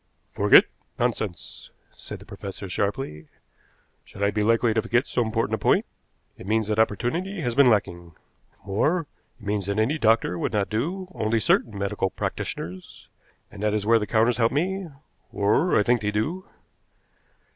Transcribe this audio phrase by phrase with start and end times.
[0.31, 0.65] "Forget?
[0.97, 3.27] Nonsense!" said the professor sharply.
[4.03, 5.85] "Should I be likely to forget so important a point?
[6.39, 8.15] It means that opportunity has been lacking.
[8.65, 9.01] More,
[9.39, 13.09] it means that any doctor would not do, only certain medical practitioners.
[13.51, 14.87] And that is where the counters help me
[15.31, 16.49] or I think they do."